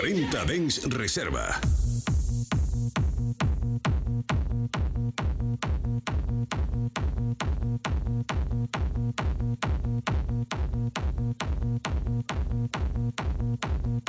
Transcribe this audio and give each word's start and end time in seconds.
40 0.00 0.46
Dens 0.46 0.80
Reserva. 0.88 1.69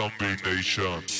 Zombie 0.00 0.34
Nation. 0.46 1.19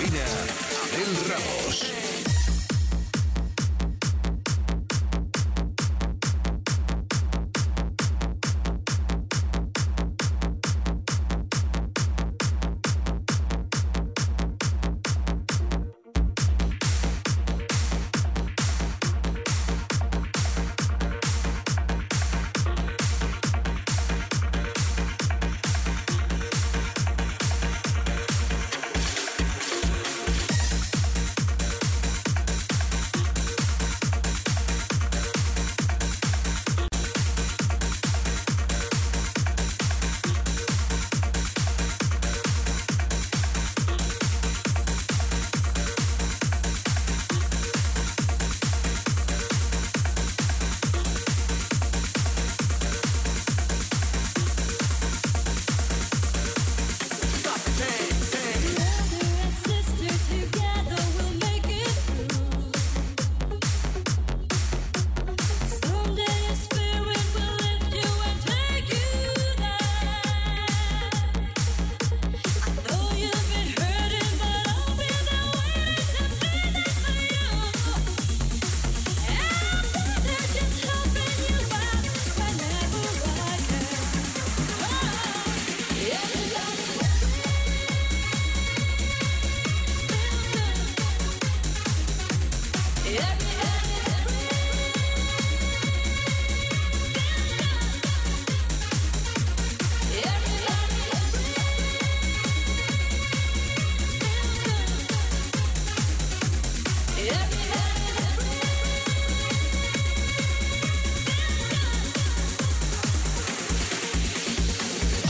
cabina, 0.00 0.24
Abel 0.82 1.28
Ramos. 1.28 2.09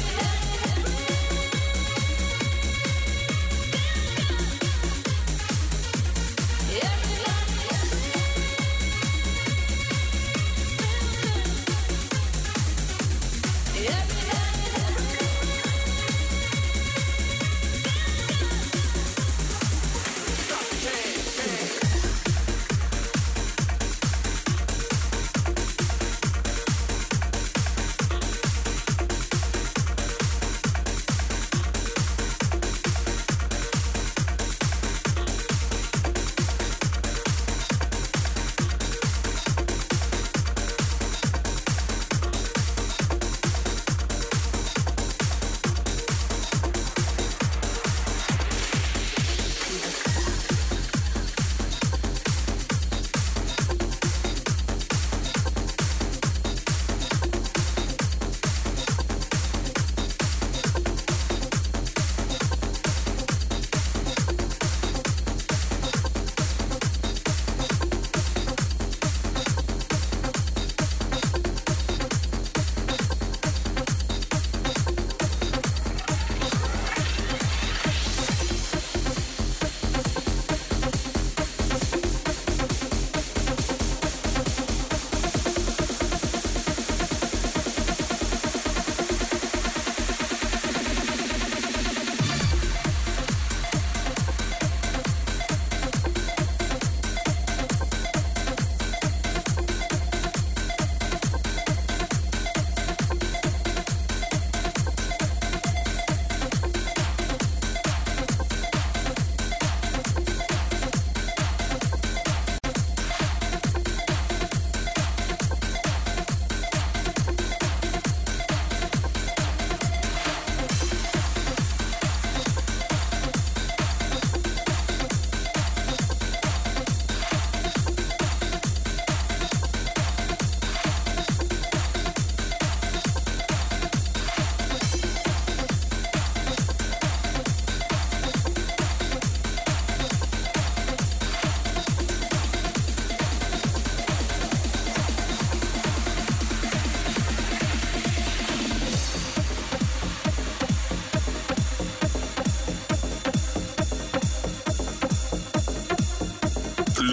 Love. 0.00 0.39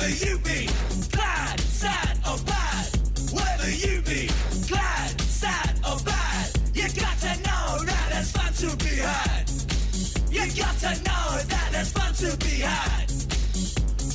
Whether 0.00 0.24
you 0.24 0.38
be 0.38 0.66
glad, 1.12 1.60
sad, 1.60 2.18
or 2.26 2.38
bad, 2.46 2.88
whether 3.34 3.70
you 3.70 4.00
be 4.00 4.30
glad, 4.66 5.20
sad, 5.20 5.78
or 5.86 5.98
bad, 6.00 6.50
you 6.72 6.88
gotta 6.98 7.36
know 7.44 7.84
that 7.84 8.08
there's 8.10 8.32
fun 8.32 8.50
to 8.64 8.76
be 8.78 8.96
had. 8.96 9.44
You 10.30 10.46
gotta 10.56 10.96
know 11.04 11.42
that 11.52 11.68
there's 11.72 11.92
fun 11.92 12.14
to 12.14 12.34
be 12.38 12.62
had. 12.64 13.12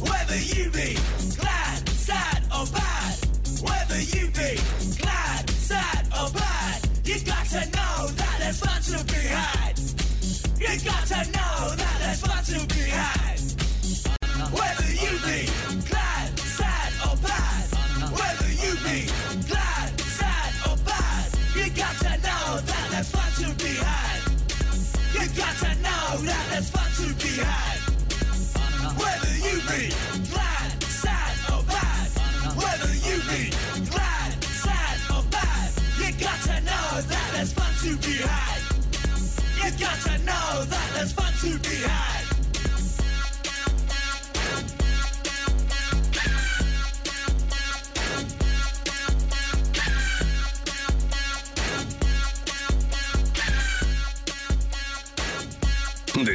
Whether 0.09 0.39
you 0.41 0.71
be 0.71 0.97
glad, 1.37 1.87
sad, 1.89 2.41
or 2.45 2.65
bad, 2.65 3.15
whether 3.61 4.01
you 4.01 4.25
be 4.31 4.57
glad, 4.97 5.47
sad, 5.51 6.07
or 6.17 6.31
bad, 6.31 6.81
you 7.03 7.19
gotta 7.23 7.61
know 7.77 8.07
that 8.07 8.35
there's 8.39 8.59
fun 8.59 8.81
to 8.81 9.05
be 9.05 9.21
had. 9.27 9.77
You 10.57 10.79
gotta 10.83 11.29
know 11.29 11.75
that 11.77 11.97
there's 11.99 12.21
fun. 12.21 12.34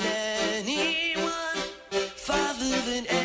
than 0.00 0.06
anyone, 0.06 1.58
farther 2.16 2.80
than 2.90 3.06
anyone. 3.06 3.21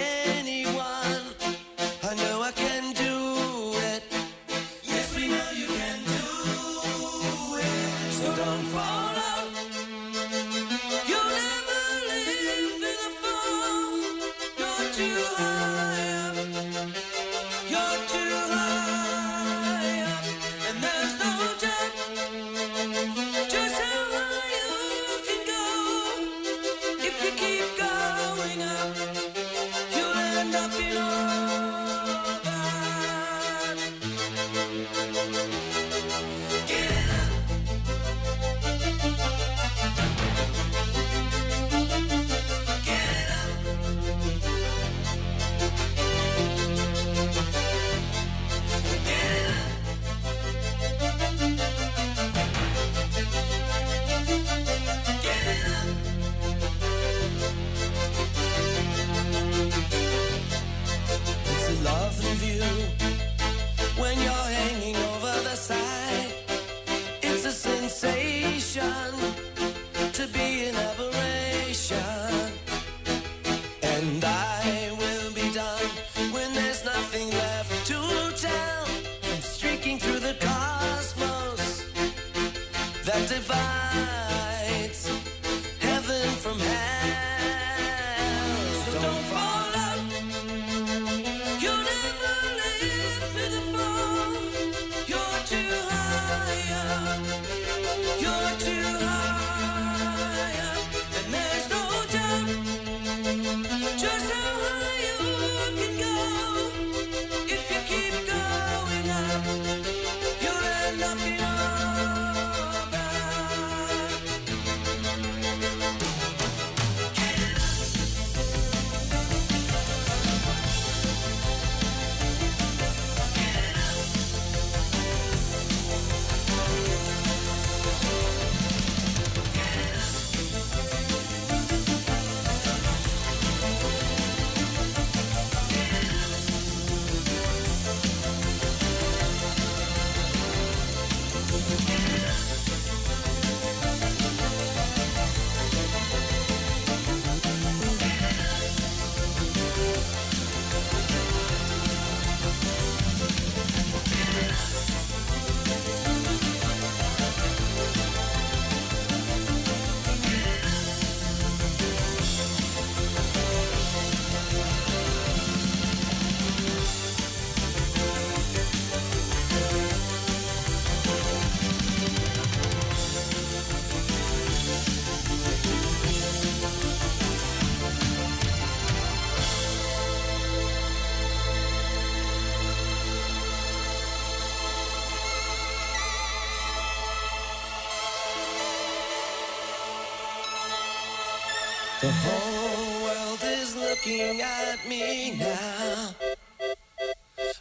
Looking 194.07 194.41
at 194.41 194.87
me 194.87 195.31
now. 195.37 196.15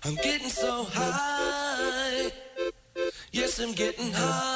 I'm 0.05 0.15
getting 0.17 0.49
so 0.49 0.85
high. 0.85 2.31
Yes, 3.33 3.59
I'm 3.59 3.73
getting 3.73 4.13
higher. 4.13 4.56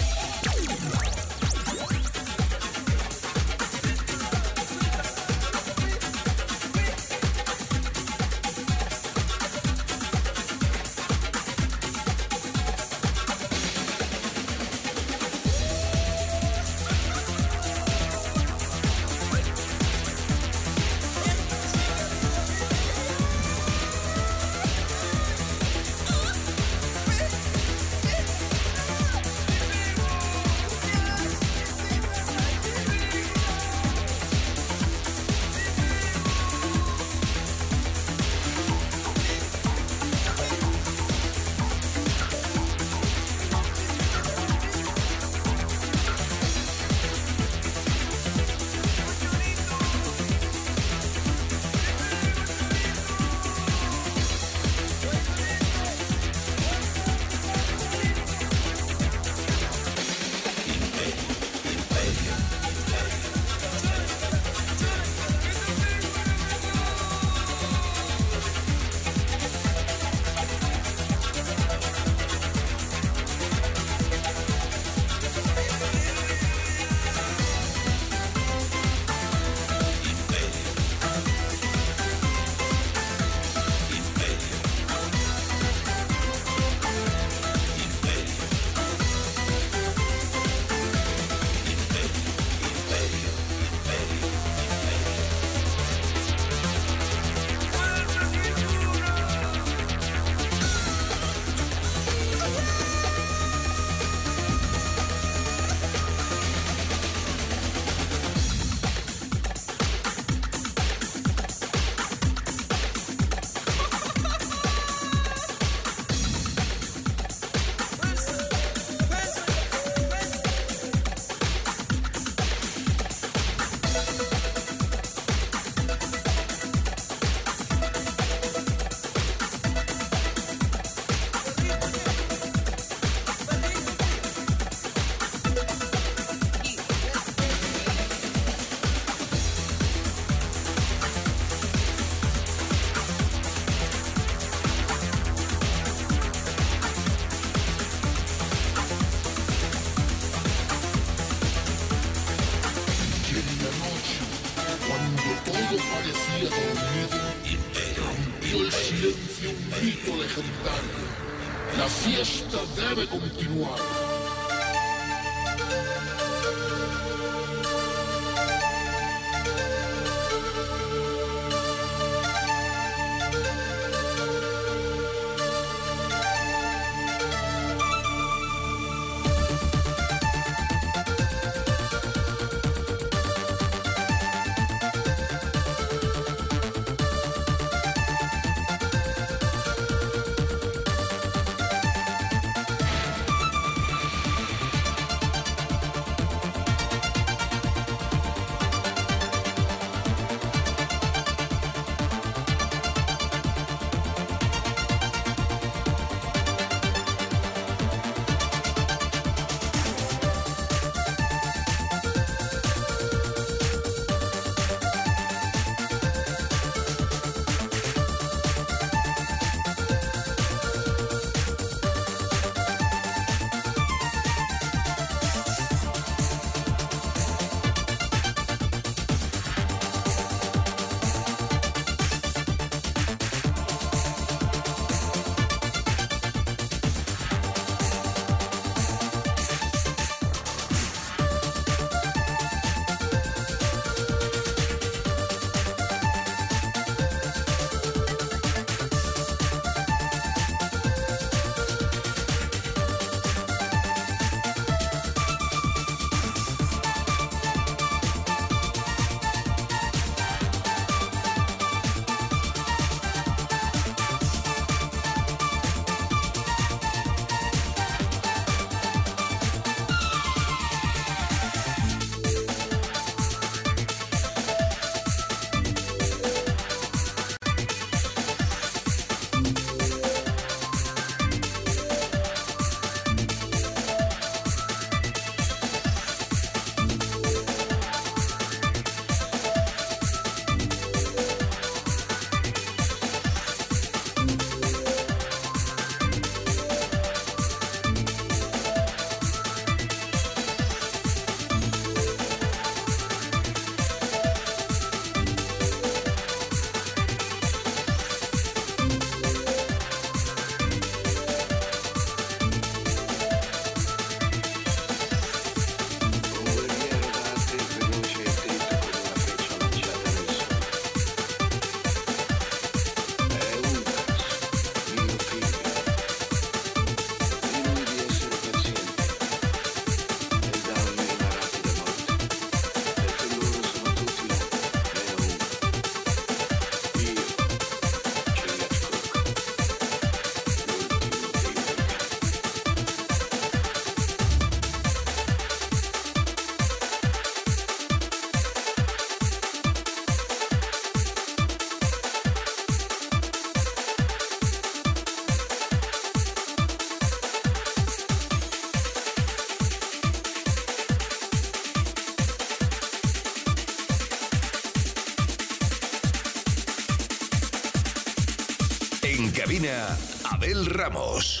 Ramos. 370.67 371.40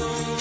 coração. 0.00 0.39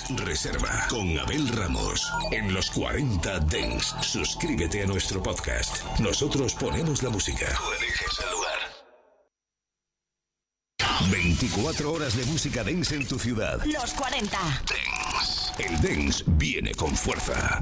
40 0.00 0.14
Dens 0.14 0.24
Reserva 0.24 0.86
con 0.88 1.18
Abel 1.18 1.48
Ramos. 1.48 2.10
En 2.30 2.52
los 2.52 2.70
40 2.70 3.40
Dens, 3.40 3.94
suscríbete 4.00 4.82
a 4.82 4.86
nuestro 4.86 5.22
podcast. 5.22 5.82
Nosotros 5.98 6.54
ponemos 6.54 7.02
la 7.02 7.10
música. 7.10 7.46
Tú 7.46 7.72
eliges 7.78 8.20
el 8.20 8.30
lugar. 8.32 8.58
24 11.10 11.92
horas 11.92 12.16
de 12.16 12.24
música 12.26 12.64
dance 12.64 12.94
en 12.94 13.06
tu 13.06 13.18
ciudad. 13.18 13.60
Los 13.64 13.92
40. 13.94 14.38
El 15.58 15.80
dance 15.82 16.24
viene 16.26 16.74
con 16.74 16.94
fuerza. 16.96 17.60